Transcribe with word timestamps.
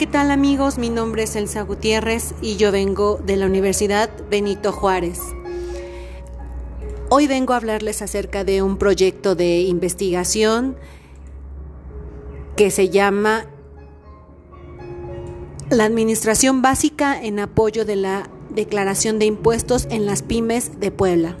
¿qué 0.00 0.06
tal 0.06 0.30
amigos? 0.30 0.78
Mi 0.78 0.88
nombre 0.88 1.24
es 1.24 1.36
Elsa 1.36 1.60
Gutiérrez 1.60 2.32
y 2.40 2.56
yo 2.56 2.72
vengo 2.72 3.20
de 3.22 3.36
la 3.36 3.44
Universidad 3.44 4.08
Benito 4.30 4.72
Juárez. 4.72 5.20
Hoy 7.10 7.26
vengo 7.26 7.52
a 7.52 7.56
hablarles 7.56 8.00
acerca 8.00 8.42
de 8.42 8.62
un 8.62 8.78
proyecto 8.78 9.34
de 9.34 9.60
investigación 9.60 10.74
que 12.56 12.70
se 12.70 12.88
llama 12.88 13.44
La 15.68 15.84
Administración 15.84 16.62
Básica 16.62 17.22
en 17.22 17.38
apoyo 17.38 17.84
de 17.84 17.96
la 17.96 18.30
Declaración 18.48 19.18
de 19.18 19.26
Impuestos 19.26 19.86
en 19.90 20.06
las 20.06 20.22
Pymes 20.22 20.80
de 20.80 20.90
Puebla. 20.90 21.36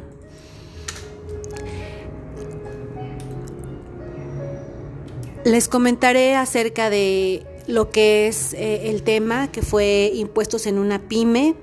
Les 5.46 5.66
comentaré 5.66 6.36
acerca 6.36 6.90
de 6.90 7.46
lo 7.70 7.90
que 7.90 8.28
es 8.28 8.52
eh, 8.54 8.90
el 8.90 9.02
tema 9.02 9.50
que 9.50 9.62
fue 9.62 10.12
impuestos 10.14 10.66
en 10.66 10.78
una 10.78 11.08
pyme. 11.08 11.54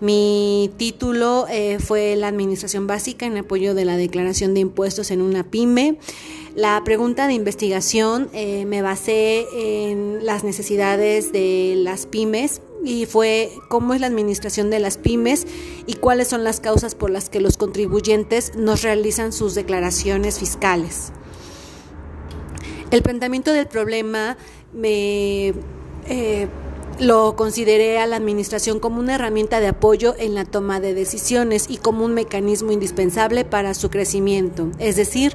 Mi 0.00 0.70
título 0.78 1.46
eh, 1.48 1.78
fue 1.78 2.16
la 2.16 2.26
administración 2.26 2.88
básica 2.88 3.24
en 3.24 3.36
apoyo 3.36 3.74
de 3.74 3.84
la 3.84 3.96
declaración 3.96 4.52
de 4.52 4.60
impuestos 4.60 5.12
en 5.12 5.22
una 5.22 5.44
pyme. 5.44 5.98
La 6.56 6.82
pregunta 6.84 7.28
de 7.28 7.34
investigación 7.34 8.28
eh, 8.32 8.64
me 8.66 8.82
basé 8.82 9.46
en 9.54 10.26
las 10.26 10.42
necesidades 10.42 11.32
de 11.32 11.74
las 11.76 12.06
pymes 12.06 12.62
y 12.84 13.06
fue 13.06 13.52
cómo 13.68 13.94
es 13.94 14.00
la 14.00 14.08
administración 14.08 14.70
de 14.70 14.80
las 14.80 14.98
pymes 14.98 15.46
y 15.86 15.94
cuáles 15.94 16.28
son 16.28 16.42
las 16.42 16.58
causas 16.58 16.96
por 16.96 17.10
las 17.10 17.30
que 17.30 17.40
los 17.40 17.56
contribuyentes 17.56 18.56
nos 18.56 18.82
realizan 18.82 19.32
sus 19.32 19.54
declaraciones 19.54 20.40
fiscales. 20.40 21.12
El 22.90 23.02
planteamiento 23.02 23.54
del 23.54 23.68
problema 23.68 24.36
me 24.72 25.54
eh, 26.08 26.48
lo 26.98 27.36
consideré 27.36 27.98
a 27.98 28.06
la 28.06 28.16
administración 28.16 28.78
como 28.78 29.00
una 29.00 29.14
herramienta 29.14 29.60
de 29.60 29.68
apoyo 29.68 30.14
en 30.18 30.34
la 30.34 30.44
toma 30.44 30.80
de 30.80 30.94
decisiones 30.94 31.66
y 31.68 31.78
como 31.78 32.04
un 32.04 32.14
mecanismo 32.14 32.72
indispensable 32.72 33.44
para 33.44 33.74
su 33.74 33.90
crecimiento. 33.90 34.70
Es 34.78 34.96
decir, 34.96 35.34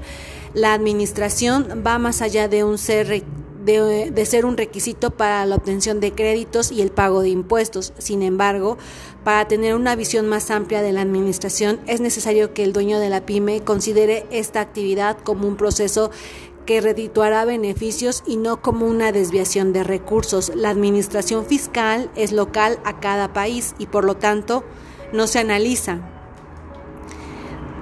la 0.54 0.74
administración 0.74 1.84
va 1.86 1.98
más 1.98 2.22
allá 2.22 2.48
de 2.48 2.64
un 2.64 2.78
ser 2.78 3.24
de, 3.66 4.12
de, 4.12 4.26
ser 4.26 4.46
un 4.46 4.56
requisito 4.56 5.12
para 5.12 5.46
la 5.46 5.56
obtención 5.56 6.00
de 6.00 6.14
créditos 6.14 6.72
y 6.72 6.82
el 6.82 6.90
pago 6.90 7.22
de 7.22 7.30
impuestos. 7.30 7.92
Sin 7.98 8.24
embargo, 8.24 8.78
para 9.26 9.46
tener 9.46 9.76
una 9.76 9.94
visión 9.98 10.26
más 10.30 10.52
amplia 10.52 10.82
de 10.82 10.94
la 10.94 11.02
administración 11.02 11.82
es 11.86 12.00
necesario 12.00 12.54
que 12.54 12.64
el 12.64 12.72
dueño 12.72 12.98
de 12.98 13.10
la 13.10 13.26
pyme 13.26 13.60
considere 13.60 14.26
esta 14.32 14.62
actividad 14.62 15.18
como 15.22 15.50
un 15.50 15.58
proceso 15.58 16.12
que 16.68 16.82
redituará 16.82 17.46
beneficios 17.46 18.23
y 18.28 18.38
no 18.38 18.62
como 18.62 18.86
una 18.86 19.12
desviación 19.12 19.73
de 19.73 19.84
recursos. 19.84 20.52
La 20.54 20.70
administración 20.70 21.48
fiscal 21.48 22.12
es 22.16 22.32
local 22.32 22.80
a 22.84 23.00
cada 23.00 23.34
país 23.34 23.73
y 23.80 23.88
por 23.88 24.04
lo 24.04 24.18
tanto 24.18 24.64
no 25.14 25.26
se 25.26 25.40
analiza. 25.40 26.02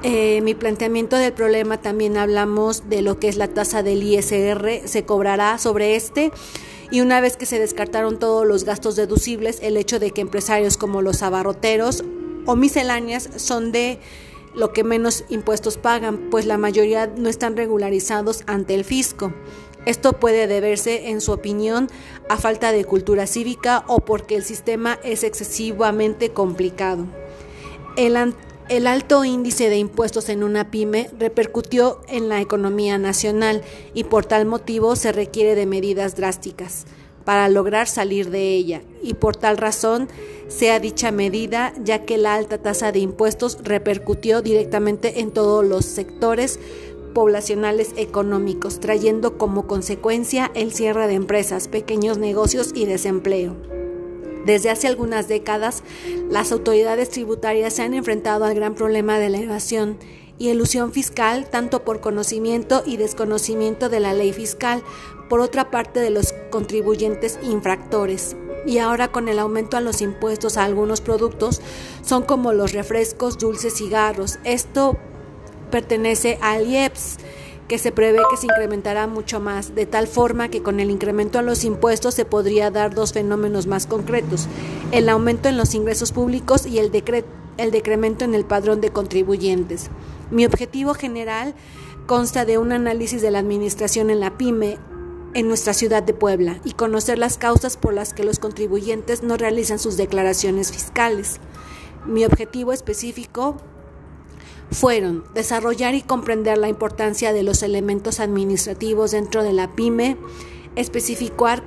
Eh, 0.03 0.41
mi 0.41 0.53
planteamiento 0.53 1.17
del 1.17 1.33
problema 1.33 1.81
también 1.81 2.15
hablamos 2.15 2.87
de 2.87 3.01
lo 3.01 3.19
que 3.19 3.27
es 3.27 3.37
la 3.37 3.47
tasa 3.47 3.81
del 3.81 4.03
ISR, 4.03 4.87
se 4.87 5.03
cobrará 5.03 5.57
sobre 5.57 5.95
este 5.95 6.31
y 6.91 7.01
una 7.01 7.21
vez 7.21 7.37
que 7.37 7.47
se 7.47 7.59
descartaron 7.59 8.19
todos 8.19 8.45
los 8.45 8.65
gastos 8.65 8.95
deducibles, 8.95 9.57
el 9.63 9.77
hecho 9.77 9.97
de 9.97 10.11
que 10.11 10.21
empresarios 10.21 10.77
como 10.77 11.01
los 11.01 11.23
abarroteros 11.23 12.03
o 12.45 12.55
misceláneas 12.55 13.29
son 13.37 13.71
de 13.71 13.99
lo 14.55 14.73
que 14.73 14.83
menos 14.83 15.25
impuestos 15.29 15.77
pagan, 15.77 16.29
pues 16.31 16.45
la 16.45 16.57
mayoría 16.57 17.07
no 17.07 17.29
están 17.29 17.57
regularizados 17.57 18.43
ante 18.47 18.75
el 18.75 18.83
fisco. 18.83 19.33
Esto 19.85 20.13
puede 20.13 20.47
deberse, 20.47 21.09
en 21.09 21.21
su 21.21 21.31
opinión, 21.31 21.89
a 22.27 22.37
falta 22.37 22.71
de 22.71 22.85
cultura 22.85 23.27
cívica 23.27 23.83
o 23.87 23.99
porque 23.99 24.35
el 24.35 24.43
sistema 24.43 24.99
es 25.03 25.23
excesivamente 25.23 26.31
complicado. 26.31 27.05
El, 27.95 28.87
alto 28.87 29.23
índice 29.23 29.69
de 29.69 29.77
impuestos 29.77 30.27
en 30.29 30.43
una 30.43 30.71
pyme 30.71 31.09
repercutió 31.19 32.01
en 32.07 32.29
la 32.29 32.41
economía 32.41 32.97
nacional 32.97 33.61
y 33.93 34.05
por 34.05 34.25
tal 34.25 34.45
motivo 34.45 34.95
se 34.95 35.11
requiere 35.11 35.53
de 35.53 35.67
medidas 35.67 36.15
drásticas 36.15 36.85
para 37.25 37.49
lograr 37.49 37.87
salir 37.87 38.29
de 38.29 38.53
ella 38.53 38.81
y 39.03 39.15
por 39.15 39.35
tal 39.35 39.57
razón 39.57 40.07
sea 40.47 40.79
dicha 40.79 41.11
medida 41.11 41.73
ya 41.83 42.05
que 42.05 42.17
la 42.17 42.35
alta 42.35 42.59
tasa 42.59 42.91
de 42.91 42.99
impuestos 42.99 43.57
repercutió 43.63 44.41
directamente 44.41 45.19
en 45.19 45.31
todos 45.31 45.65
los 45.65 45.85
sectores 45.85 46.59
poblacionales 47.13 47.93
económicos, 47.95 48.79
trayendo 48.79 49.37
como 49.37 49.65
consecuencia 49.67 50.51
el 50.53 50.73
cierre 50.73 51.07
de 51.07 51.13
empresas, 51.15 51.67
pequeños 51.67 52.17
negocios 52.17 52.71
y 52.75 52.85
desempleo. 52.85 53.55
Desde 54.45 54.69
hace 54.69 54.87
algunas 54.87 55.27
décadas, 55.27 55.81
las 56.29 56.51
autoridades 56.51 57.09
tributarias 57.09 57.73
se 57.73 57.81
han 57.81 57.95
enfrentado 57.95 58.45
al 58.45 58.53
gran 58.53 58.75
problema 58.75 59.17
de 59.17 59.29
la 59.29 59.39
evasión 59.39 59.97
y 60.37 60.49
elusión 60.49 60.91
fiscal 60.91 61.49
tanto 61.49 61.83
por 61.83 62.01
conocimiento 62.01 62.83
y 62.85 62.97
desconocimiento 62.97 63.89
de 63.89 63.99
la 63.99 64.13
ley 64.13 64.33
fiscal, 64.33 64.83
por 65.29 65.39
otra 65.39 65.71
parte 65.71 65.99
de 65.99 66.09
los 66.09 66.33
contribuyentes 66.51 67.39
infractores. 67.41 68.35
Y 68.65 68.79
ahora 68.79 69.11
con 69.11 69.27
el 69.27 69.39
aumento 69.39 69.77
a 69.77 69.81
los 69.81 70.01
impuestos 70.01 70.57
a 70.57 70.63
algunos 70.63 71.01
productos 71.01 71.61
son 72.03 72.23
como 72.23 72.53
los 72.53 72.73
refrescos, 72.73 73.37
dulces, 73.37 73.75
cigarros. 73.75 74.39
Esto 74.43 74.97
pertenece 75.71 76.39
al 76.41 76.67
IEPS 76.67 77.17
que 77.67 77.77
se 77.79 77.91
prevé 77.91 78.19
que 78.29 78.37
se 78.37 78.45
incrementará 78.45 79.07
mucho 79.07 79.39
más, 79.39 79.73
de 79.73 79.85
tal 79.85 80.07
forma 80.07 80.49
que 80.49 80.61
con 80.61 80.79
el 80.79 80.91
incremento 80.91 81.39
a 81.39 81.41
los 81.41 81.63
impuestos 81.63 82.13
se 82.13 82.25
podría 82.25 82.69
dar 82.69 82.93
dos 82.93 83.13
fenómenos 83.13 83.65
más 83.65 83.87
concretos, 83.87 84.47
el 84.91 85.09
aumento 85.09 85.49
en 85.49 85.57
los 85.57 85.73
ingresos 85.73 86.11
públicos 86.11 86.67
y 86.67 86.77
el, 86.77 86.91
el 87.57 87.71
decremento 87.71 88.23
en 88.23 88.35
el 88.35 88.45
padrón 88.45 88.81
de 88.81 88.91
contribuyentes. 88.91 89.89
Mi 90.31 90.45
objetivo 90.45 90.93
general 90.93 91.53
consta 92.07 92.45
de 92.45 92.57
un 92.57 92.71
análisis 92.71 93.21
de 93.21 93.31
la 93.31 93.39
administración 93.39 94.09
en 94.09 94.19
la 94.19 94.37
pyme 94.37 94.77
en 95.33 95.47
nuestra 95.47 95.73
ciudad 95.73 96.01
de 96.01 96.13
Puebla 96.13 96.59
y 96.63 96.71
conocer 96.71 97.17
las 97.19 97.37
causas 97.37 97.77
por 97.77 97.93
las 97.93 98.13
que 98.13 98.23
los 98.23 98.39
contribuyentes 98.39 99.21
no 99.21 99.37
realizan 99.37 99.79
sus 99.79 99.97
declaraciones 99.97 100.71
fiscales. 100.71 101.39
Mi 102.05 102.23
objetivo 102.23 102.71
específico 102.71 103.57
fueron 104.71 105.23
desarrollar 105.33 105.93
y 105.93 106.01
comprender 106.01 106.57
la 106.57 106.69
importancia 106.69 107.33
de 107.33 107.43
los 107.43 107.63
elementos 107.63 108.19
administrativos 108.19 109.11
dentro 109.11 109.43
de 109.43 109.53
la 109.53 109.75
pyme, 109.75 110.17
especificar 110.75 111.63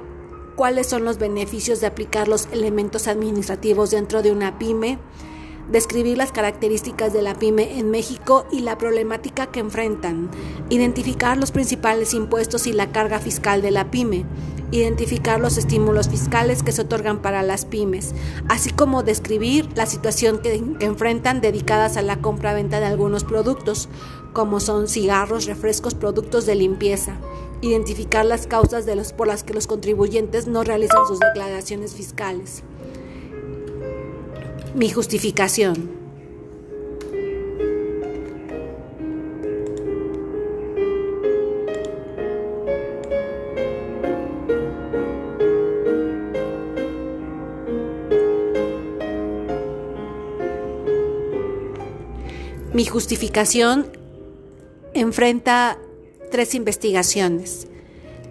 cuáles 0.57 0.87
son 0.89 1.05
los 1.05 1.19
beneficios 1.19 1.81
de 1.81 1.87
aplicar 1.87 2.27
los 2.27 2.49
elementos 2.53 3.07
administrativos 3.07 3.91
dentro 3.91 4.23
de 4.23 4.33
una 4.33 4.59
pyme, 4.59 4.99
describir 5.71 6.17
las 6.17 6.33
características 6.33 7.13
de 7.13 7.23
la 7.23 7.35
pyme 7.35 7.79
en 7.79 7.91
México 7.91 8.47
y 8.51 8.61
la 8.61 8.79
problemática 8.79 9.47
que 9.47 9.61
enfrentan, 9.61 10.31
identificar 10.71 11.37
los 11.37 11.51
principales 11.51 12.15
impuestos 12.15 12.67
y 12.67 12.73
la 12.73 12.91
carga 12.91 13.19
fiscal 13.19 13.63
de 13.63 13.71
la 13.71 13.91
pyme, 13.91 14.25
identificar 14.71 15.41
los 15.41 15.57
estímulos 15.57 16.09
fiscales 16.09 16.63
que 16.63 16.73
se 16.73 16.83
otorgan 16.83 17.21
para 17.21 17.43
las 17.43 17.65
pymes, 17.65 18.15
así 18.49 18.71
como 18.71 19.03
describir 19.03 19.69
la 19.75 19.87
situación 19.87 20.39
que, 20.39 20.63
enfrentan 20.81 21.41
dedicadas 21.41 21.97
a 21.97 22.03
la 22.03 22.21
compra-venta 22.21 22.81
de 22.81 22.87
algunos 22.87 23.25
productos, 23.25 23.89
como 24.33 24.61
son 24.61 24.89
cigarros, 24.89 25.47
refrescos, 25.47 25.95
productos 25.95 26.47
de 26.47 26.55
limpieza, 26.55 27.17
identificar 27.61 28.25
las 28.25 28.47
causas 28.47 28.87
de 28.87 28.95
los, 28.95 29.13
por 29.13 29.27
las 29.27 29.43
que 29.43 29.55
los 29.55 29.67
contribuyentes 29.67 30.47
no 30.47 30.65
realizan 30.65 31.07
sus 31.07 31.19
declaraciones 31.19 31.95
fiscales. 31.95 32.63
Mi 34.75 34.91
justificación. 34.91 35.99
Mi 52.75 52.85
justificación 52.85 53.91
enfrenta 54.95 55.79
tres 56.31 56.55
investigaciones. 56.55 57.67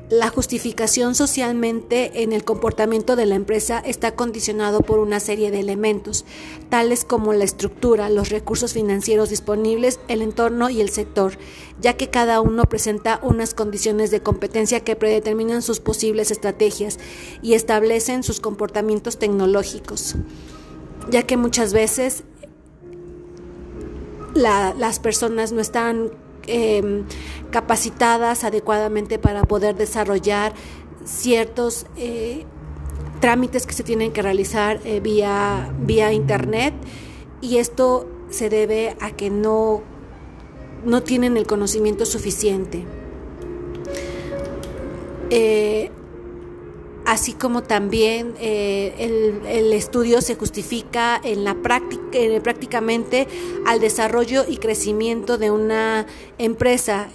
La 0.09 0.30
justificación 0.30 1.15
socialmente 1.15 2.24
en 2.24 2.31
el 2.31 2.45
comportamiento 2.45 3.18
de 3.18 3.25
la 3.25 3.36
empresa 3.36 3.80
está 3.80 4.15
condicionado 4.15 4.80
por 4.80 5.00
una 5.00 5.19
serie 5.19 5.51
de 5.51 5.59
elementos, 5.59 6.24
tales 6.69 7.04
como 7.04 7.33
la 7.33 7.44
estructura, 7.44 8.09
los 8.09 8.30
recursos 8.30 8.71
financieros 8.71 9.30
disponibles, 9.30 10.00
el 10.07 10.21
entorno 10.21 10.69
y 10.69 10.80
el 10.80 10.92
sector, 10.92 11.38
ya 11.81 11.98
que 11.98 12.09
cada 12.09 12.39
uno 12.39 12.63
presenta 12.63 13.19
unas 13.21 13.54
condiciones 13.54 14.09
de 14.09 14.21
competencia 14.21 14.80
que 14.80 14.95
predeterminan 14.95 15.62
sus 15.62 15.81
posibles 15.81 16.31
estrategias 16.31 17.00
y 17.42 17.56
establecen 17.56 18.24
sus 18.24 18.39
comportamientos 18.39 19.19
tecnológicos, 19.19 20.15
ya 21.10 21.24
que 21.24 21.36
muchas 21.36 21.74
veces 21.74 22.24
las 24.36 25.00
personas 25.00 25.51
no 25.51 25.60
están 25.60 26.12
Em, 26.48 27.04
capacitadas 27.52 28.46
adecuadamente 28.46 29.20
para 29.20 29.44
poder 29.44 29.76
desarrollar 29.76 30.54
ciertos 31.04 31.86
eh, 31.98 32.46
trámites 33.20 33.66
que 33.66 33.74
se 33.74 33.84
tienen 33.84 34.12
que 34.14 34.22
realizar 34.22 34.80
eh, 34.86 35.00
vía, 35.02 35.74
vía 35.80 36.14
internet 36.14 36.74
y 37.42 37.58
esto 37.58 38.08
se 38.30 38.50
debe 38.50 38.96
a 39.02 39.12
que 39.12 39.30
no, 39.30 39.82
no 40.86 41.04
tienen 41.04 41.36
el 41.36 41.48
conocimiento 41.48 42.06
suficiente. 42.06 42.86
Eh, 45.30 45.92
así 47.07 47.31
como 47.31 47.63
también 47.63 48.36
eh, 48.38 48.94
el, 49.48 49.71
estudio 49.71 50.21
se 50.21 50.36
justifica 50.36 51.19
en 51.24 51.45
la 51.45 51.56
práctica, 51.56 52.19
prácticamente 52.44 53.27
al 53.65 53.80
desarrollo 53.80 54.44
y 54.45 54.57
crecimiento 54.57 55.38
de 55.38 55.50
una 55.50 56.06
empresa 56.38 57.07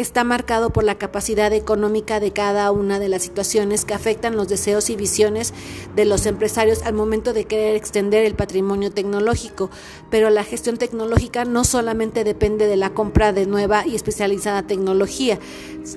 está 0.00 0.24
marcado 0.24 0.70
por 0.70 0.84
la 0.84 0.98
capacidad 0.98 1.52
económica 1.52 2.20
de 2.20 2.32
cada 2.32 2.70
una 2.70 2.98
de 2.98 3.08
las 3.08 3.22
situaciones 3.22 3.84
que 3.84 3.94
afectan 3.94 4.36
los 4.36 4.48
deseos 4.48 4.90
y 4.90 4.96
visiones 4.96 5.54
de 5.94 6.04
los 6.04 6.26
empresarios 6.26 6.82
al 6.82 6.94
momento 6.94 7.32
de 7.32 7.44
querer 7.44 7.76
extender 7.76 8.24
el 8.24 8.34
patrimonio 8.34 8.90
tecnológico. 8.90 9.70
Pero 10.10 10.30
la 10.30 10.44
gestión 10.44 10.76
tecnológica 10.76 11.44
no 11.44 11.64
solamente 11.64 12.24
depende 12.24 12.66
de 12.66 12.76
la 12.76 12.94
compra 12.94 13.32
de 13.32 13.46
nueva 13.46 13.86
y 13.86 13.94
especializada 13.94 14.66
tecnología, 14.66 15.38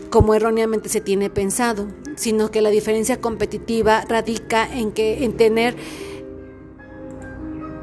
como 0.09 0.33
erróneamente 0.33 0.89
se 0.89 1.01
tiene 1.01 1.29
pensado, 1.29 1.87
sino 2.15 2.51
que 2.51 2.61
la 2.61 2.69
diferencia 2.69 3.21
competitiva 3.21 4.05
radica 4.07 4.71
en 4.71 4.91
que 4.91 5.23
en 5.23 5.37
tener 5.37 5.75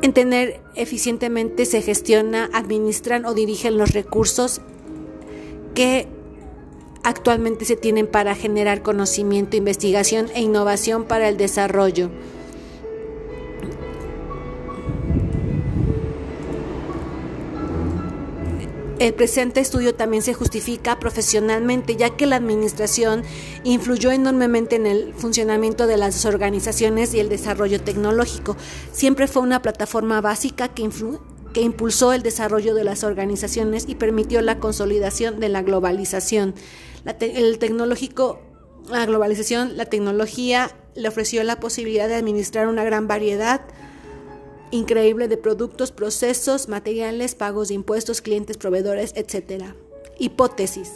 en 0.03 0.13
tener 0.13 0.61
eficientemente 0.75 1.65
se 1.65 1.83
gestiona, 1.83 2.51
administran 2.53 3.25
o 3.25 3.35
dirigen 3.35 3.79
los 3.79 3.93
recursos 3.93 4.61
que 5.77 6.09
actualmente 7.05 7.67
se 7.67 7.77
tienen 7.77 8.09
para 8.09 8.35
generar 8.35 8.83
conocimiento, 8.83 9.57
investigación 9.57 10.27
e 10.35 10.41
innovación 10.41 11.05
para 11.05 11.29
el 11.29 11.37
desarrollo. 11.37 12.11
El 18.99 19.13
presente 19.13 19.61
estudio 19.61 19.95
también 19.95 20.23
se 20.23 20.33
justifica 20.33 20.99
profesionalmente, 20.99 21.97
ya 21.97 22.17
que 22.17 22.25
la 22.25 22.37
administración 22.37 23.23
influyó 23.63 24.11
enormemente 24.11 24.77
en 24.77 24.87
el 24.87 25.13
funcionamiento 25.13 25.87
de 25.87 25.99
las 25.99 26.25
organizaciones 26.25 27.13
y 27.13 27.21
el 27.21 27.29
desarrollo 27.29 27.79
tecnológico. 27.83 28.57
Siempre 28.93 29.27
fue 29.27 29.43
una 29.43 29.61
plataforma 29.61 30.23
básica 30.23 30.69
que, 30.69 30.83
que 31.57 31.63
impulsó 31.63 32.13
el 32.13 32.23
desarrollo 32.23 32.75
de 32.75 32.85
las 32.85 33.03
organizaciones 33.03 33.87
y 33.89 33.95
permitió 33.95 34.43
la 34.43 34.59
consolidación 34.59 35.41
de 35.41 35.49
la 35.49 35.63
globalización. 35.63 36.55
el 37.19 37.59
tecnológico, 37.59 38.43
la 38.91 39.07
globalización, 39.07 39.79
la 39.79 39.87
tecnología 39.87 40.71
le 40.95 41.09
ofreció 41.09 41.43
la 41.45 41.59
posibilidad 41.59 42.09
de 42.09 42.17
administrar 42.17 42.69
una 42.69 42.85
gran 42.85 43.09
variedad 43.09 43.63
increíble 44.71 45.29
de 45.29 45.39
productos, 45.39 45.93
procesos, 45.93 46.69
materiales, 46.69 47.35
pagos 47.35 47.69
de 47.69 47.75
impuestos, 47.75 48.21
clientes, 48.21 48.59
proveedores, 48.59 49.15
etc. 49.17 49.65
Hipótesis. 50.19 50.93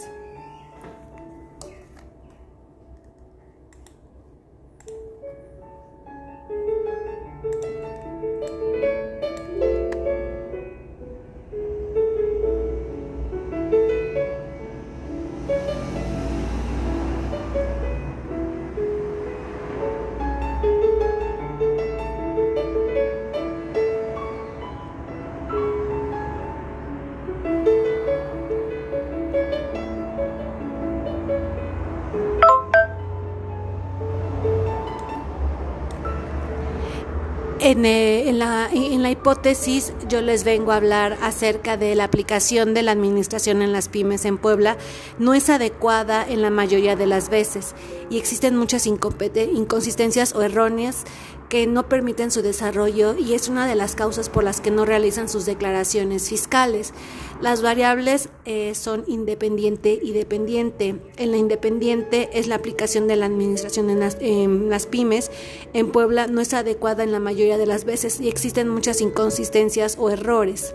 Eh, 37.71 38.27
en, 38.27 38.37
la, 38.37 38.69
en, 38.73 39.01
la, 39.01 39.11
hipótesis 39.11 39.93
yo 40.09 40.19
les 40.19 40.43
vengo 40.43 40.73
a 40.73 40.75
hablar 40.75 41.17
acerca 41.21 41.77
de 41.77 41.95
la 41.95 42.03
aplicación 42.03 42.73
de 42.73 42.83
la 42.83 42.91
administración 42.91 43.61
en 43.61 43.71
las 43.71 43.87
pymes 43.87 44.25
en 44.25 44.37
Puebla. 44.37 44.75
No 45.19 45.33
es 45.33 45.49
adecuada 45.49 46.25
en 46.27 46.41
la 46.41 46.49
mayoría 46.49 46.97
de 46.97 47.07
las 47.07 47.29
veces 47.29 47.73
y 48.09 48.17
existen 48.17 48.57
muchas 48.57 48.85
inconsistencias 48.87 50.35
o 50.35 50.41
erróneas 50.41 51.05
que 51.51 51.67
no 51.67 51.89
permiten 51.89 52.31
su 52.31 52.41
desarrollo 52.41 53.13
y 53.13 53.33
es 53.33 53.49
una 53.49 53.67
de 53.67 53.75
las 53.75 53.93
causas 53.93 54.29
por 54.29 54.41
las 54.41 54.61
que 54.61 54.71
no 54.71 54.85
realizan 54.85 55.27
sus 55.27 55.45
declaraciones 55.45 56.29
fiscales. 56.29 56.93
Las 57.41 57.61
variables 57.61 58.29
eh, 58.45 58.73
son 58.73 59.03
independiente 59.05 59.99
y 60.01 60.13
dependiente. 60.13 60.95
En 61.17 61.31
la 61.31 61.35
independiente 61.35 62.29
es 62.31 62.47
la 62.47 62.55
aplicación 62.55 63.09
de 63.09 63.17
la 63.17 63.25
administración 63.25 63.89
en 63.89 63.99
las, 63.99 64.15
en 64.21 64.69
las 64.69 64.85
pymes. 64.85 65.29
En 65.73 65.91
Puebla 65.91 66.27
no 66.27 66.39
es 66.39 66.53
adecuada 66.53 67.03
en 67.03 67.11
la 67.11 67.19
mayoría 67.19 67.57
de 67.57 67.65
las 67.65 67.83
veces 67.83 68.21
y 68.21 68.29
existen 68.29 68.69
muchas 68.69 69.01
inconsistencias 69.01 69.97
o 69.99 70.09
errores. 70.09 70.73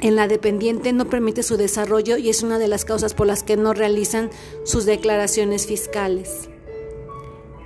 En 0.00 0.16
la 0.16 0.26
dependiente 0.26 0.92
no 0.92 1.08
permite 1.08 1.44
su 1.44 1.56
desarrollo 1.56 2.16
y 2.16 2.30
es 2.30 2.42
una 2.42 2.58
de 2.58 2.66
las 2.66 2.84
causas 2.84 3.14
por 3.14 3.28
las 3.28 3.44
que 3.44 3.56
no 3.56 3.74
realizan 3.74 4.28
sus 4.64 4.86
declaraciones 4.86 5.68
fiscales. 5.68 6.49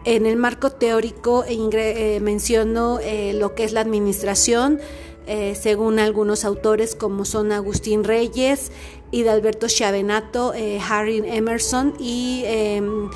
En 0.04 0.26
el 0.26 0.36
marco 0.36 0.70
teórico 0.70 1.44
eh, 1.48 2.20
menciono 2.20 2.98
eh, 3.00 3.32
lo 3.32 3.54
que 3.54 3.64
es 3.64 3.72
la 3.72 3.80
administración, 3.80 4.78
eh, 5.26 5.54
según 5.54 5.98
algunos 5.98 6.44
autores 6.44 6.94
como 6.94 7.24
son 7.24 7.52
Agustín 7.52 8.04
Reyes, 8.04 8.70
y 9.10 9.26
Alberto 9.28 9.68
Chavenato, 9.68 10.52
Harry 10.88 11.22
Emerson 11.24 11.94
y 12.00 12.42
em, 12.46 13.08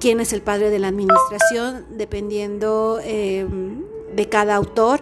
quién 0.00 0.18
es 0.18 0.32
el 0.32 0.42
padre 0.42 0.68
de 0.68 0.80
la 0.80 0.88
administración, 0.88 1.86
dependiendo 1.90 2.98
em, 3.04 3.84
de 4.16 4.28
cada 4.28 4.56
autor 4.56 5.00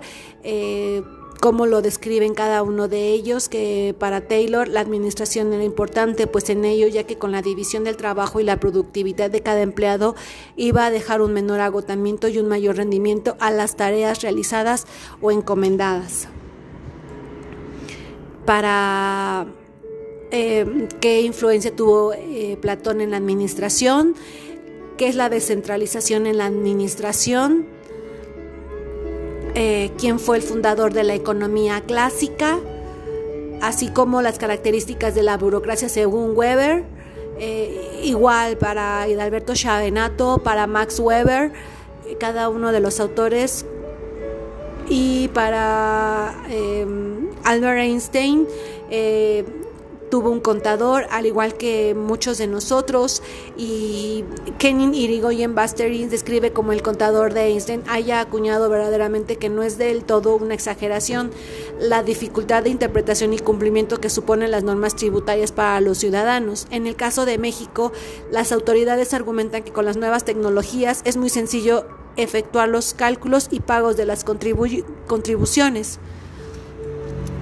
cómo 1.40 1.66
lo 1.66 1.80
describen 1.80 2.35
cada 2.35 2.62
uno 2.62 2.87
de 2.87 3.09
ellos, 3.09 3.49
que 3.49 3.94
para 3.99 4.20
Taylor 4.20 4.68
la 4.68 4.80
administración 4.80 5.52
era 5.52 5.64
importante, 5.64 6.26
pues 6.26 6.50
en 6.50 6.64
ello, 6.66 6.87
ya 6.87 7.04
que 7.04 7.16
con 7.16 7.32
la 7.32 7.40
división 7.40 7.82
del 7.82 7.97
trabajo 7.97 8.40
y 8.40 8.44
la 8.44 8.61
productividad 8.61 9.30
de 9.30 9.40
cada 9.40 9.62
empleado 9.62 10.14
iba 10.56 10.85
a 10.85 10.90
dejar 10.90 11.23
un 11.23 11.32
menor 11.32 11.61
agotamiento 11.61 12.28
y 12.28 12.38
un 12.38 12.47
mayor 12.47 12.76
rendimiento 12.76 13.37
a 13.40 13.50
las 13.50 13.75
tareas 13.76 14.20
realizadas 14.20 14.87
o 15.23 15.30
encomendadas. 15.30 16.28
Para 18.44 19.47
eh, 20.30 20.88
qué 21.00 21.23
influencia 21.23 21.75
tuvo 21.75 22.12
eh, 22.12 22.59
Platón 22.61 23.00
en 23.00 23.12
la 23.12 23.16
administración, 23.16 24.14
qué 24.99 25.09
es 25.09 25.14
la 25.14 25.30
descentralización 25.30 26.26
en 26.26 26.37
la 26.37 26.47
administración, 26.47 27.79
eh, 29.54 29.90
quién 29.99 30.19
fue 30.19 30.37
el 30.37 30.42
fundador 30.42 30.92
de 30.92 31.04
la 31.04 31.14
economía 31.14 31.80
clásica, 31.83 32.59
así 33.61 33.88
como 33.88 34.23
las 34.23 34.38
características 34.38 35.14
de 35.14 35.23
la 35.23 35.37
burocracia 35.37 35.88
según 35.88 36.37
Weber, 36.37 36.85
eh, 37.38 38.00
igual 38.04 38.57
para 38.59 39.09
Hidalberto 39.09 39.54
Chavenato, 39.54 40.38
para 40.38 40.66
Max 40.66 41.00
Weber, 41.00 41.52
eh, 42.07 42.16
cada 42.19 42.49
uno 42.49 42.73
de 42.73 42.80
los 42.80 43.00
autores, 43.00 43.66
y 44.88 45.28
para 45.28 46.35
Albert 47.45 47.78
Einstein, 47.78 48.47
tuvo 50.11 50.31
un 50.31 50.40
contador, 50.40 51.07
al 51.11 51.26
igual 51.26 51.55
que 51.55 51.95
muchos 51.95 52.38
de 52.38 52.47
nosotros, 52.47 53.23
y 53.57 54.25
Kenin 54.59 54.95
Irigoyen 54.95 55.55
Basterin 55.55 56.11
describe 56.11 56.52
como 56.52 56.73
el 56.73 56.83
contador 56.83 57.33
de 57.33 57.47
Einstein 57.47 57.83
haya 57.88 58.21
acuñado 58.21 58.69
verdaderamente 58.69 59.37
que 59.37 59.49
no 59.49 59.62
es 59.62 59.79
del 59.79 60.05
todo 60.05 60.37
una 60.37 60.55
exageración 60.55 61.31
la 61.79 62.02
dificultad 62.02 62.62
de 62.62 62.71
interpretación 62.71 63.33
y 63.33 63.38
cumplimiento 63.38 64.00
que 64.00 64.11
suponen 64.11 64.50
las 64.50 64.64
normas 64.64 64.97
tributarias 64.97 65.52
para 65.52 65.81
los 65.81 65.99
ciudadanos. 65.99 66.67
En 66.71 66.87
el 66.87 66.97
caso 66.97 67.25
de 67.25 67.38
México, 67.38 67.93
las 68.31 68.52
autoridades 68.52 69.14
argumentan 69.14 69.62
que 69.62 69.73
con 69.73 69.85
las 69.85 69.97
nuevas 69.97 70.25
tecnologías 70.25 71.02
es 71.05 71.17
muy 71.17 71.31
sencillo 71.31 71.87
efectuar 72.17 72.69
los 72.69 72.95
cálculos 72.95 73.49
y 73.50 73.61
pagos 73.61 73.97
de 73.97 74.07
las 74.07 74.25
contribuciones. 74.25 75.99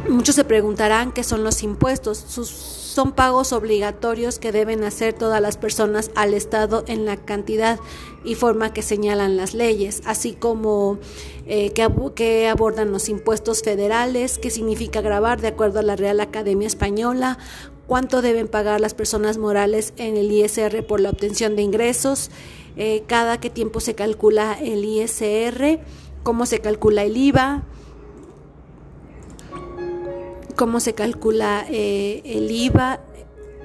Muchos 0.08 0.36
se 0.36 0.44
preguntarán 0.44 1.12
qué 1.12 1.22
son 1.22 1.44
los 1.44 1.62
impuestos. 1.62 2.18
son 2.18 3.12
pagos 3.12 3.52
obligatorios 3.52 4.38
que 4.38 4.52
deben 4.52 4.82
hacer 4.82 5.12
todas 5.12 5.40
las 5.42 5.58
personas 5.58 6.10
al 6.14 6.32
Estado 6.32 6.82
en 6.86 7.04
la 7.04 7.18
cantidad 7.18 7.78
y 8.24 8.34
forma 8.34 8.72
que 8.72 8.80
señalan 8.80 9.36
las 9.36 9.52
leyes, 9.52 10.00
así 10.06 10.32
como 10.32 10.98
eh, 11.46 11.72
que, 11.72 12.48
abordan 12.48 12.90
los 12.90 13.10
impuestos 13.10 13.62
federales, 13.62 14.38
qué 14.38 14.48
significa 14.50 15.02
grabar 15.02 15.42
de 15.42 15.48
acuerdo 15.48 15.80
a 15.80 15.82
la 15.82 15.94
Real 15.94 16.20
Academia 16.20 16.66
Española, 16.66 17.38
cuánto 17.86 18.22
deben 18.22 18.48
pagar 18.48 18.80
las 18.80 18.94
personas 18.94 19.36
morales 19.36 19.92
en 19.98 20.16
el 20.16 20.32
ISR 20.32 20.86
por 20.86 21.00
la 21.00 21.10
obtención 21.10 21.54
de 21.54 21.62
ingresos, 21.62 22.30
eh, 22.76 23.04
cada 23.06 23.38
qué 23.40 23.50
tiempo 23.50 23.80
se 23.80 23.94
calcula 23.94 24.58
el 24.58 24.84
ISR, 24.84 25.80
cómo 26.22 26.46
se 26.46 26.60
calcula 26.60 27.04
el 27.04 27.16
IVA, 27.16 27.64
cómo 30.58 30.80
se 30.80 30.92
calcula 30.92 31.64
eh, 31.70 32.20
el 32.24 32.50
IVA, 32.50 32.98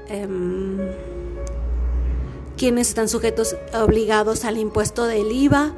em, 0.10 0.78
quiénes 2.56 2.90
están 2.90 3.10
sujetos 3.10 3.58
obligados 3.74 4.46
al 4.46 4.60
impuesto 4.60 5.06
del 5.08 5.32
IVA, 5.32 5.74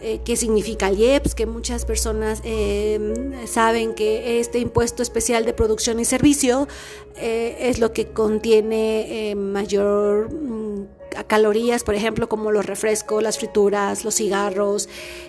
eh, 0.00 0.20
qué 0.24 0.36
significa 0.36 0.88
el 0.88 0.98
IEPS, 0.98 1.34
que 1.34 1.44
muchas 1.44 1.84
personas 1.84 2.40
em, 2.44 3.46
saben 3.46 3.94
que 3.94 4.40
este 4.40 4.58
impuesto 4.58 5.02
especial 5.02 5.44
de 5.44 5.52
producción 5.52 6.00
y 6.00 6.06
servicio 6.06 6.66
eh, 7.16 7.68
es 7.68 7.78
lo 7.78 7.92
que 7.92 8.06
contiene 8.06 9.34
mayor 9.36 10.32
mm, 10.32 10.86
calorías, 11.26 11.84
por 11.84 11.94
ejemplo, 11.94 12.26
como 12.30 12.52
los 12.52 12.64
refrescos, 12.64 13.22
las 13.22 13.36
frituras, 13.36 14.02
los 14.02 14.14
cigarros, 14.14 14.88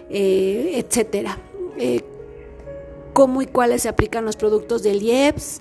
etcétera 0.10 1.38
cómo 3.20 3.42
y 3.42 3.48
cuáles 3.48 3.82
se 3.82 3.90
aplican 3.90 4.24
los 4.24 4.38
productos 4.38 4.82
del 4.82 5.04
IEPS. 5.04 5.60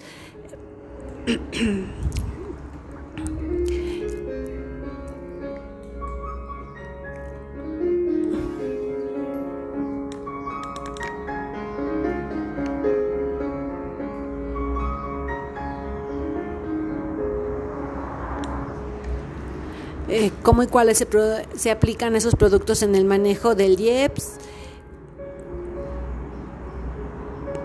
Eh, 20.06 20.30
cómo 20.44 20.62
y 20.62 20.68
cuáles 20.68 20.98
se, 20.98 21.08
se, 21.56 21.72
aplican 21.72 22.14
esos 22.14 22.36
productos 22.36 22.84
en 22.84 22.94
el 22.94 23.04
manejo 23.04 23.56
del 23.56 23.80
IEPS, 23.80 24.34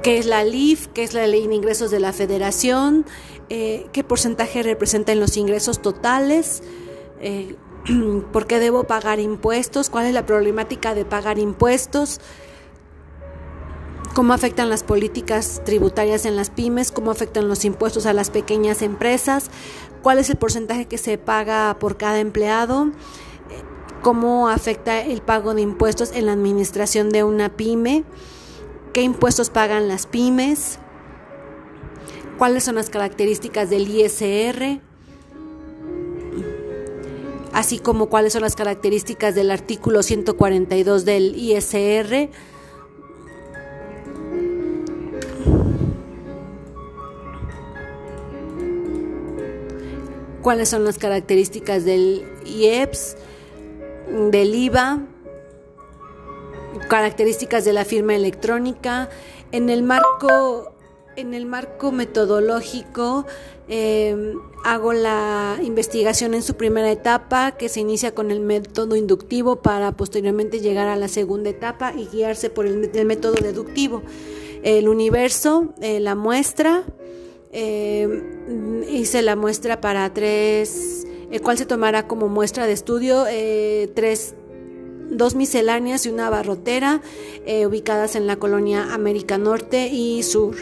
qué 0.03 0.17
es 0.17 0.25
la 0.25 0.43
LIF, 0.43 0.87
qué 0.87 1.03
es 1.03 1.13
la 1.13 1.25
Ley 1.25 1.47
de 1.47 1.55
Ingresos 1.55 1.89
de 1.89 1.99
la 1.99 2.11
Federación, 2.11 3.05
eh, 3.49 3.87
qué 3.93 4.03
porcentaje 4.03 4.61
representan 4.61 5.19
los 5.19 5.37
ingresos 5.37 5.81
totales, 5.81 6.61
eh, 7.21 7.55
por 8.33 8.45
qué 8.45 8.59
debo 8.59 8.83
pagar 8.83 9.19
impuestos, 9.19 9.89
cuál 9.89 10.05
es 10.05 10.13
la 10.13 10.25
problemática 10.25 10.93
de 10.93 11.05
pagar 11.05 11.39
impuestos, 11.39 12.19
cómo 14.13 14.33
afectan 14.33 14.69
las 14.69 14.83
políticas 14.83 15.61
tributarias 15.65 16.25
en 16.25 16.35
las 16.35 16.49
pymes, 16.49 16.91
cómo 16.91 17.09
afectan 17.09 17.47
los 17.47 17.63
impuestos 17.63 18.05
a 18.05 18.13
las 18.13 18.29
pequeñas 18.29 18.81
empresas, 18.81 19.49
cuál 20.03 20.19
es 20.19 20.29
el 20.29 20.35
porcentaje 20.35 20.85
que 20.85 20.97
se 20.97 21.17
paga 21.17 21.77
por 21.79 21.95
cada 21.95 22.19
empleado, 22.19 22.91
cómo 24.01 24.49
afecta 24.49 25.01
el 25.01 25.21
pago 25.21 25.53
de 25.53 25.61
impuestos 25.61 26.11
en 26.11 26.25
la 26.25 26.33
administración 26.33 27.09
de 27.09 27.23
una 27.23 27.55
pyme 27.55 28.03
qué 28.93 29.01
impuestos 29.01 29.49
pagan 29.49 29.87
las 29.87 30.05
pymes, 30.05 30.77
cuáles 32.37 32.63
son 32.63 32.75
las 32.75 32.89
características 32.89 33.69
del 33.69 33.87
ISR, 33.87 34.79
así 37.51 37.79
como 37.79 38.07
cuáles 38.07 38.33
son 38.33 38.43
las 38.43 38.55
características 38.55 39.35
del 39.35 39.51
artículo 39.51 40.03
142 40.03 41.05
del 41.05 41.35
ISR. 41.35 42.29
cuáles 50.41 50.67
son 50.67 50.83
las 50.83 50.97
características 50.97 51.85
del 51.85 52.25
IEPS, 52.45 53.15
del 54.29 54.53
IVA, 54.53 54.99
características 56.89 57.65
de 57.65 57.73
la 57.73 57.85
firma 57.85 58.15
electrónica, 58.15 59.09
en 59.51 59.69
el 59.69 59.83
marco, 59.83 60.73
en 61.15 61.33
el 61.33 61.45
marco 61.45 61.91
metodológico 61.91 63.25
em, 63.67 64.39
hago 64.63 64.93
la 64.93 65.59
investigación 65.61 66.33
en 66.33 66.41
su 66.41 66.55
primera 66.55 66.91
etapa 66.91 67.51
que 67.51 67.69
se 67.69 67.79
inicia 67.79 68.13
con 68.15 68.31
el 68.31 68.39
método 68.39 68.95
inductivo 68.95 69.57
para 69.57 69.91
posteriormente 69.91 70.59
llegar 70.59 70.87
a 70.87 70.95
la 70.95 71.07
segunda 71.07 71.49
etapa 71.49 71.93
y 71.93 72.07
guiarse 72.07 72.49
por 72.49 72.65
el, 72.65 73.05
método 73.05 73.35
deductivo. 73.35 74.01
El 74.63 74.87
universo, 74.87 75.73
eh, 75.81 75.99
la 75.99 76.15
muestra, 76.15 76.83
em, 77.51 78.83
hice 78.89 79.21
la 79.21 79.35
muestra 79.35 79.81
para 79.81 80.11
tres, 80.13 81.05
el 81.29 81.41
cual 81.41 81.57
se 81.57 81.65
tomará 81.65 82.07
como 82.07 82.27
muestra 82.27 82.65
de 82.65 82.73
estudio 82.73 83.25
eh, 83.29 83.91
tres 83.93 84.35
dos 85.13 85.35
misceláneas 85.35 86.05
y 86.05 86.09
una 86.09 86.29
barrotera 86.29 87.01
eh, 87.45 87.65
ubicadas 87.65 88.15
en 88.15 88.27
la 88.27 88.37
colonia 88.37 88.93
América 88.93 89.37
Norte 89.37 89.87
y 89.87 90.23
Sur. 90.23 90.55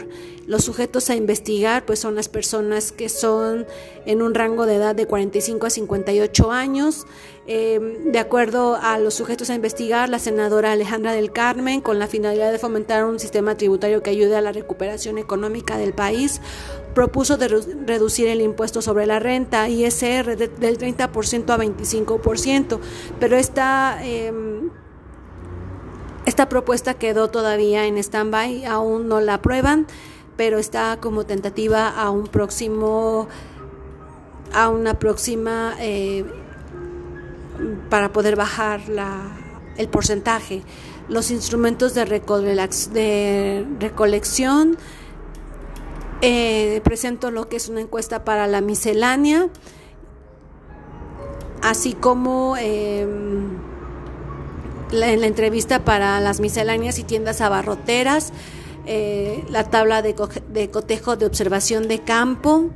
Los 0.46 0.64
sujetos 0.64 1.08
a 1.10 1.14
investigar 1.14 1.84
pues 1.84 2.00
son 2.00 2.14
las 2.14 2.28
personas 2.28 2.90
que 2.92 3.08
son 3.08 3.66
en 4.06 4.22
un 4.22 4.34
rango 4.34 4.66
de 4.66 4.76
edad 4.76 4.94
de 4.94 5.06
45 5.06 5.66
a 5.66 5.70
58 5.70 6.50
años. 6.50 7.06
Em, 7.46 8.12
de 8.12 8.18
acuerdo 8.20 8.76
a 8.80 8.98
los 8.98 9.14
sujetos 9.14 9.50
a 9.50 9.54
investigar, 9.54 10.08
la 10.08 10.20
senadora 10.20 10.72
Alejandra 10.72 11.12
del 11.12 11.32
Carmen, 11.32 11.80
con 11.80 11.98
la 11.98 12.06
finalidad 12.06 12.52
de 12.52 12.58
fomentar 12.58 13.04
un 13.04 13.18
sistema 13.18 13.56
tributario 13.56 14.02
que 14.02 14.10
ayude 14.10 14.36
a 14.36 14.40
la 14.40 14.52
recuperación 14.52 15.18
económica 15.18 15.76
del 15.76 15.92
país, 15.92 16.40
propuso 16.94 17.36
de 17.36 17.48
reducir 17.48 18.28
el 18.28 18.40
impuesto 18.40 18.80
sobre 18.80 19.06
la 19.06 19.18
renta 19.18 19.68
ISR 19.68 20.36
del 20.36 20.78
30% 20.78 21.52
a 21.52 21.58
25%, 21.58 22.78
pero 23.18 23.36
esta, 23.36 23.98
em, 24.04 24.70
esta 26.26 26.48
propuesta 26.48 26.94
quedó 26.94 27.28
todavía 27.28 27.86
en 27.86 27.98
stand-by, 27.98 28.66
aún 28.66 29.08
no 29.08 29.20
la 29.20 29.34
aprueban, 29.34 29.86
pero 30.42 30.58
está 30.58 30.98
como 31.00 31.24
tentativa 31.24 31.88
a 31.88 32.10
un 32.10 32.26
próximo, 32.26 33.28
a 34.52 34.70
una 34.70 34.98
próxima, 34.98 35.76
eh, 35.78 36.24
para 37.88 38.12
poder 38.12 38.34
bajar 38.34 38.88
la, 38.88 39.36
el 39.76 39.86
porcentaje. 39.86 40.64
Los 41.08 41.30
instrumentos 41.30 41.94
de, 41.94 42.04
recolección, 43.78 44.76
eh, 46.22 46.80
presento 46.82 47.30
lo 47.30 47.48
que 47.48 47.54
es 47.54 47.68
una 47.68 47.80
encuesta 47.80 48.24
para 48.24 48.48
la 48.48 48.60
miscelánea, 48.62 49.46
así 51.62 51.92
como 51.92 52.56
em, 52.56 53.46
en 54.90 55.20
la 55.20 55.26
entrevista 55.28 55.84
para 55.84 56.18
las 56.18 56.40
misceláneas 56.40 56.98
y 56.98 57.04
tiendas 57.04 57.40
abarroteras, 57.40 58.32
eh, 58.86 59.44
la 59.48 59.64
tabla 59.64 60.02
de, 60.02 60.14
cotejo 60.14 61.16
de 61.16 61.26
observación 61.26 61.88
de 61.88 62.00
campo. 62.00 62.70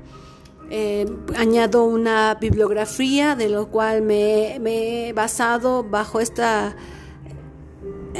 Eh, 0.69 1.07
añado 1.37 1.85
una 1.85 2.35
bibliografía 2.41 3.37
de 3.37 3.49
lo 3.49 3.69
cual 3.69 4.03
me 4.03 4.57
he 4.57 5.13
basado 5.13 5.85
bajo 5.85 6.19
esta 6.19 6.75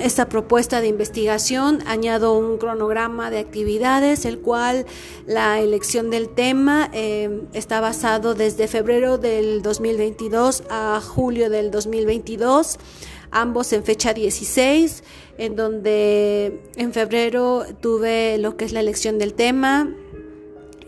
esta 0.03 0.29
propuesta 0.29 0.81
de 0.81 0.89
investigación 0.89 1.83
añado 1.87 2.37
un 2.37 2.59
cronograma 2.59 3.31
de 3.31 3.39
actividades, 3.39 4.25
el 4.25 4.39
cual 4.39 4.87
la 5.27 5.61
elección 5.61 6.11
del 6.11 6.29
tema 6.29 6.91
eh, 6.93 7.43
está 7.53 7.81
basado 7.81 8.35
desde 8.35 8.69
febrero 8.69 9.19
del 9.19 9.63
2022 9.63 10.65
a 10.69 11.01
julio 11.01 11.51
del 11.51 11.71
2022, 11.71 12.79
ambos 13.31 13.73
en 13.73 13.85
fecha 13.85 14.15
16, 14.15 15.03
en 15.39 15.57
donde 15.57 16.61
en 16.77 16.93
febrero 16.93 17.65
tuve 17.81 18.39
lo 18.39 18.57
que 18.57 18.65
es 18.65 18.73
la 18.73 18.81
elección 18.81 19.19
del 19.19 19.35
tema, 19.35 19.93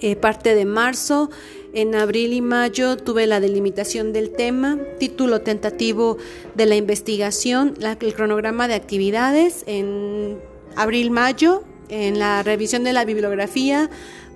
eh, 0.01 0.15
parte 0.15 0.55
de 0.55 0.65
marzo 0.65 1.29
en 1.75 1.95
abril 1.95 2.33
y 2.33 2.41
mayo 2.41 2.97
tuve 2.97 3.27
la 3.27 3.41
delimitación 3.41 4.13
del 4.13 4.31
tema, 4.31 4.79
título 4.99 5.43
tentativo 5.43 6.17
de 6.55 6.67
la 6.67 6.77
investigación, 6.77 7.75
el 8.01 8.15
cronograma 8.15 8.69
de 8.69 8.75
actividades 8.75 9.65
en 9.67 10.39
abril-mayo, 10.77 11.65
en 11.91 12.19
la 12.19 12.43
revisión 12.43 12.85
de 12.85 12.93
la 12.93 13.05
bibliografía, 13.05 13.91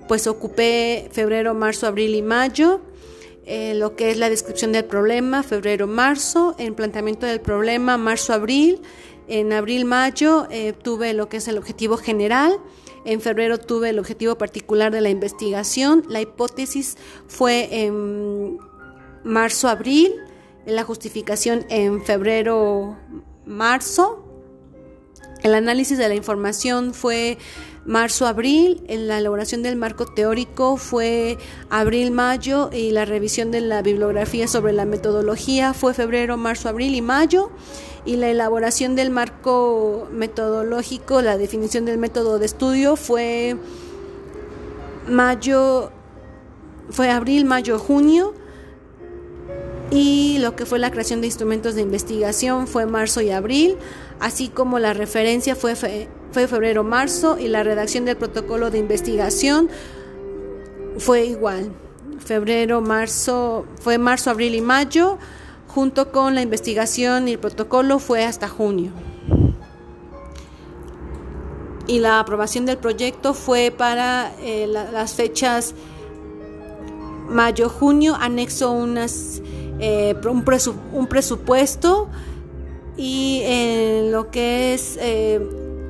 pues 0.07 0.27
ocupé 0.27 1.09
febrero, 1.11 1.53
marzo, 1.53 1.87
abril 1.87 2.15
y 2.15 2.21
mayo. 2.21 2.81
Eh, 3.45 3.73
lo 3.75 3.95
que 3.95 4.11
es 4.11 4.17
la 4.17 4.29
descripción 4.29 4.71
del 4.71 4.85
problema, 4.85 5.43
febrero-marzo, 5.43 6.55
el 6.57 6.73
planteamiento 6.73 7.25
del 7.25 7.41
problema, 7.41 7.97
marzo-abril, 7.97 8.81
en 9.27 9.53
abril-mayo 9.53 10.47
eh, 10.49 10.73
tuve 10.73 11.13
lo 11.13 11.29
que 11.29 11.37
es 11.37 11.47
el 11.47 11.57
objetivo 11.57 11.95
general, 11.97 12.59
en 13.05 13.21
febrero 13.21 13.57
tuve 13.57 13.89
el 13.89 13.99
objetivo 13.99 14.37
particular 14.37 14.91
de 14.91 15.01
la 15.01 15.09
investigación. 15.09 16.03
La 16.07 16.21
hipótesis 16.21 16.97
fue 17.27 17.85
en 17.85 18.59
marzo-abril, 19.23 20.13
la 20.65 20.83
justificación 20.83 21.65
en 21.69 22.03
febrero-marzo. 22.03 24.25
El 25.41 25.53
análisis 25.53 25.97
de 25.97 26.07
la 26.07 26.15
información 26.15 26.93
fue 26.93 27.37
marzo-abril, 27.85 28.83
en 28.87 29.07
la 29.07 29.17
elaboración 29.17 29.61
del 29.61 29.75
marco 29.75 30.05
teórico 30.05 30.77
fue 30.77 31.37
abril-mayo 31.69 32.69
y 32.71 32.91
la 32.91 33.05
revisión 33.05 33.51
de 33.51 33.61
la 33.61 33.81
bibliografía 33.81 34.47
sobre 34.47 34.73
la 34.73 34.85
metodología 34.85 35.73
fue 35.73 35.93
febrero, 35.93 36.37
marzo, 36.37 36.69
abril 36.69 36.95
y 36.95 37.01
mayo 37.01 37.51
y 38.05 38.15
la 38.15 38.29
elaboración 38.29 38.95
del 38.95 39.09
marco 39.09 40.07
metodológico, 40.11 41.21
la 41.21 41.37
definición 41.37 41.85
del 41.85 41.97
método 41.97 42.39
de 42.39 42.45
estudio 42.45 42.95
fue 42.95 43.57
mayo, 45.07 45.91
fue 46.89 47.09
abril, 47.09 47.45
mayo, 47.45 47.79
junio 47.79 48.33
y 49.91 50.37
lo 50.39 50.55
que 50.55 50.65
fue 50.65 50.79
la 50.79 50.89
creación 50.89 51.21
de 51.21 51.27
instrumentos 51.27 51.75
de 51.75 51.81
investigación 51.81 52.67
fue 52.67 52.85
marzo 52.85 53.21
y 53.21 53.29
abril, 53.29 53.77
así 54.19 54.49
como 54.49 54.79
la 54.79 54.93
referencia 54.93 55.55
fue, 55.55 55.75
fue 56.33 56.47
febrero, 56.47 56.83
marzo 56.83 57.37
y 57.39 57.47
la 57.47 57.63
redacción 57.63 58.05
del 58.05 58.17
protocolo 58.17 58.71
de 58.71 58.79
investigación 58.79 59.69
fue 60.97 61.25
igual. 61.25 61.71
Febrero, 62.19 62.81
marzo, 62.81 63.65
fue 63.81 63.97
marzo, 63.97 64.31
abril 64.31 64.55
y 64.55 64.61
mayo, 64.61 65.19
junto 65.67 66.11
con 66.11 66.35
la 66.35 66.41
investigación 66.41 67.27
y 67.27 67.33
el 67.33 67.39
protocolo 67.39 67.99
fue 67.99 68.25
hasta 68.25 68.49
junio. 68.49 68.91
Y 71.85 71.99
la 71.99 72.19
aprobación 72.19 72.65
del 72.65 72.77
proyecto 72.77 73.33
fue 73.33 73.73
para 73.75 74.31
eh, 74.41 74.67
las 74.67 75.13
fechas 75.13 75.75
mayo-junio, 77.29 78.15
anexo 78.19 78.71
unas 78.71 79.41
eh, 79.79 80.15
un, 80.25 81.07
presupuesto 81.07 82.09
y 82.95 83.41
en 83.43 84.11
lo 84.11 84.29
que 84.31 84.73
es 84.73 84.97
eh, 85.01 85.41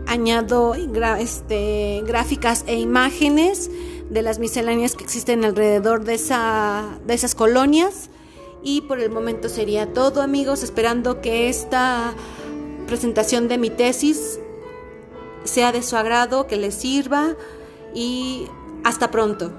añado 0.08 0.76
este, 0.76 2.04
gráficas 2.06 2.64
e 2.68 2.80
imágenes 2.80 3.70
de 4.10 4.22
las 4.22 4.40
misceláneas 4.40 4.96
que 4.96 5.04
existen 5.04 5.44
alrededor 5.44 6.04
de, 6.04 6.16
esa, 6.16 7.00
de 7.06 7.14
esas 7.14 7.36
colonias. 7.36 8.10
Y 8.62 8.82
por 8.82 9.00
el 9.00 9.10
momento 9.10 9.50
sería 9.50 9.94
todo 9.94 10.22
amigos, 10.22 10.64
esperando 10.64 11.22
que 11.22 11.50
esta 11.50 12.14
presentación 12.88 13.48
de 13.48 13.58
mi 13.58 13.70
tesis 13.70 14.40
sea 15.44 15.72
de 15.72 15.84
su 15.84 15.98
agrado, 15.98 16.48
que 16.48 16.56
les 16.56 16.76
sirva 16.76 17.36
y 17.94 18.48
hasta 18.84 19.12
pronto. 19.12 19.52